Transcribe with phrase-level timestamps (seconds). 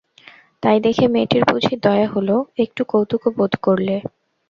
[0.63, 2.29] তাই দেখে মেয়েটির বুঝি দয়া হল,
[2.63, 3.95] একটু কৌতুকও বোধ করলে।